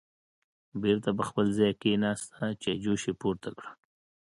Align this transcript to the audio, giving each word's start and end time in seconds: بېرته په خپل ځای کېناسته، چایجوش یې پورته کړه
بېرته 0.81 1.09
په 1.17 1.23
خپل 1.29 1.45
ځای 1.57 1.71
کېناسته، 1.81 2.39
چایجوش 2.61 3.01
یې 3.07 3.13
پورته 3.21 3.49
کړه 3.57 3.71